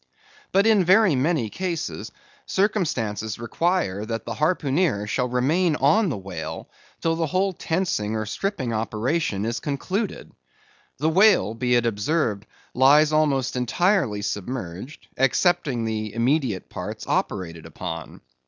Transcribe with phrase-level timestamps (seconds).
[0.51, 2.11] But in very many cases,
[2.47, 8.25] circumstances require that the harpooneer shall remain on the whale till the whole flensing or
[8.25, 10.31] stripping operation is concluded.
[10.97, 18.21] The whale, be it observed, lies almost entirely submerged, excepting the immediate parts operated upon.